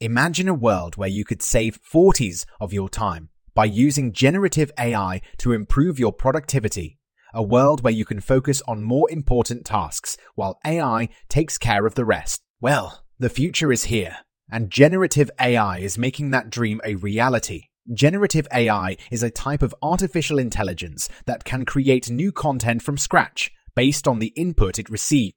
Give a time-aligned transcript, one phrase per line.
[0.00, 5.22] Imagine a world where you could save 40s of your time by using generative AI
[5.38, 6.98] to improve your productivity.
[7.32, 11.94] A world where you can focus on more important tasks while AI takes care of
[11.94, 12.42] the rest.
[12.60, 14.18] Well, the future is here,
[14.50, 17.68] and generative AI is making that dream a reality.
[17.90, 23.50] Generative AI is a type of artificial intelligence that can create new content from scratch
[23.74, 25.32] based on the input it receives.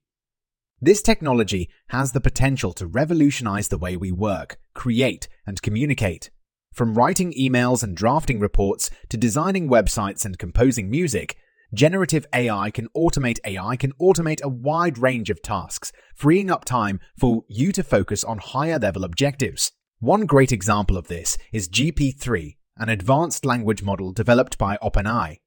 [0.82, 6.30] This technology has the potential to revolutionize the way we work, create, and communicate.
[6.72, 11.36] From writing emails and drafting reports to designing websites and composing music,
[11.74, 16.98] generative AI can automate AI can automate a wide range of tasks, freeing up time
[17.18, 19.72] for you to focus on higher level objectives.
[19.98, 25.40] One great example of this is GPT-3, an advanced language model developed by OpenAI.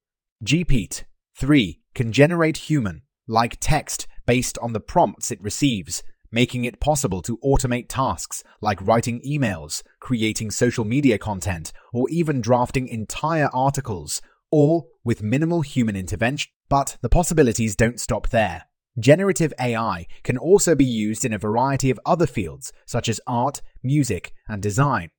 [0.46, 7.21] GPT-3 can generate human like text based on the prompts it receives, making it possible
[7.21, 14.21] to automate tasks like writing emails, creating social media content, or even drafting entire articles,
[14.49, 16.51] all with minimal human intervention.
[16.70, 18.66] But the possibilities don't stop there.
[18.99, 23.62] Generative AI can also be used in a variety of other fields, such as art,
[23.82, 25.10] music, and design.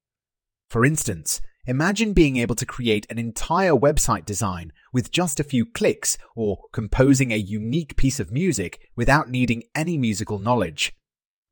[0.69, 5.65] For instance, Imagine being able to create an entire website design with just a few
[5.65, 10.93] clicks or composing a unique piece of music without needing any musical knowledge.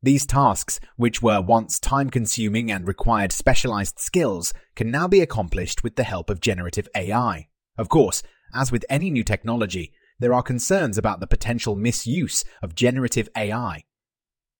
[0.03, 5.83] These tasks, which were once time consuming and required specialized skills, can now be accomplished
[5.83, 7.47] with the help of generative AI.
[7.75, 8.21] Of course,
[8.53, 13.83] as with any new technology, there are concerns about the potential misuse of generative AI.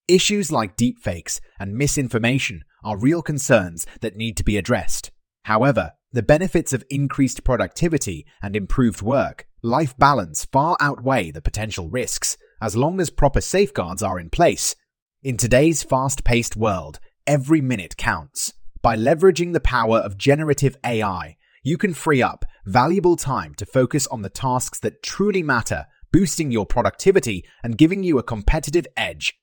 [0.07, 5.11] Issues like deepfakes and misinformation are real concerns that need to be addressed.
[5.44, 11.89] However, the benefits of increased productivity and improved work life balance far outweigh the potential
[11.89, 14.75] risks, as long as proper safeguards are in place.
[15.23, 18.54] In today's fast paced world, every minute counts.
[18.81, 24.05] By leveraging the power of generative AI, you can free up valuable time to focus
[24.08, 29.33] on the tasks that truly matter, boosting your productivity and giving you a competitive edge.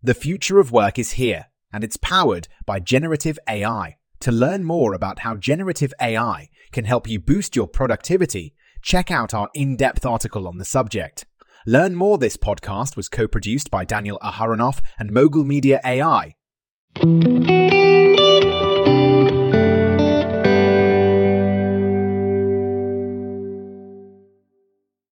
[0.00, 3.96] The future of work is here, and it's powered by generative AI.
[4.20, 9.32] To learn more about how generative AI can help you boost your productivity, check out
[9.32, 11.24] our in depth article on the subject.
[11.66, 16.34] Learn more this podcast was co produced by Daniel Aharonoff and Mogul Media AI.